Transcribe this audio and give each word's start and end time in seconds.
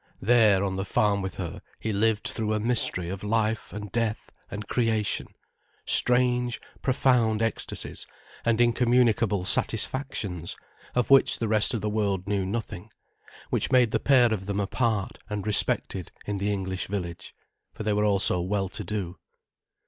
There, 0.19 0.63
on 0.63 0.77
the 0.77 0.83
farm 0.83 1.21
with 1.21 1.35
her, 1.35 1.61
he 1.79 1.93
lived 1.93 2.27
through 2.27 2.55
a 2.55 2.59
mystery 2.59 3.09
of 3.11 3.21
life 3.23 3.71
and 3.71 3.91
death 3.91 4.31
and 4.49 4.67
creation, 4.67 5.27
strange, 5.85 6.59
profound 6.81 7.43
ecstasies 7.43 8.07
and 8.43 8.59
incommunicable 8.59 9.45
satisfactions, 9.45 10.55
of 10.95 11.11
which 11.11 11.37
the 11.37 11.47
rest 11.47 11.75
of 11.75 11.81
the 11.81 11.87
world 11.91 12.27
knew 12.27 12.47
nothing; 12.47 12.89
which 13.51 13.71
made 13.71 13.91
the 13.91 13.99
pair 13.99 14.33
of 14.33 14.47
them 14.47 14.59
apart 14.59 15.19
and 15.29 15.45
respected 15.45 16.11
in 16.25 16.39
the 16.39 16.51
English 16.51 16.87
village, 16.87 17.35
for 17.71 17.83
they 17.83 17.93
were 17.93 18.03
also 18.03 18.41
well 18.41 18.69
to 18.69 18.83
do. 18.83 19.19